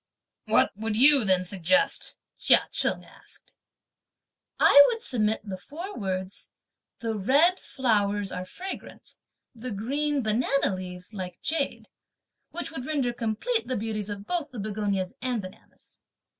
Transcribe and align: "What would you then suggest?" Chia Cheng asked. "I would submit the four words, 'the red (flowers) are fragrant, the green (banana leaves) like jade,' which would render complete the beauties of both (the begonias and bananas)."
"What 0.45 0.75
would 0.75 0.95
you 0.95 1.23
then 1.23 1.43
suggest?" 1.43 2.17
Chia 2.35 2.67
Cheng 2.71 3.05
asked. 3.05 3.55
"I 4.59 4.83
would 4.87 5.03
submit 5.03 5.41
the 5.43 5.59
four 5.59 5.95
words, 5.95 6.49
'the 7.01 7.13
red 7.13 7.59
(flowers) 7.59 8.31
are 8.31 8.43
fragrant, 8.43 9.15
the 9.53 9.69
green 9.69 10.23
(banana 10.23 10.73
leaves) 10.73 11.13
like 11.13 11.39
jade,' 11.43 11.89
which 12.49 12.71
would 12.71 12.87
render 12.87 13.13
complete 13.13 13.67
the 13.67 13.77
beauties 13.77 14.09
of 14.09 14.25
both 14.25 14.49
(the 14.49 14.57
begonias 14.59 15.13
and 15.21 15.39
bananas)." 15.39 16.01